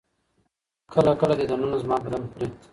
كله 0.91 1.11
،كله 1.19 1.33
ديدنونه 1.39 1.77
زما 1.81 1.95
بــدن 2.03 2.23
خــوري 2.33 2.47